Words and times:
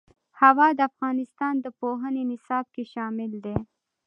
هوا 0.41 0.67
د 0.77 0.79
افغانستان 0.91 1.53
د 1.59 1.65
پوهنې 1.79 2.23
نصاب 2.31 2.65
کې 2.73 2.83
شامل 2.93 3.31
دي. 3.45 3.57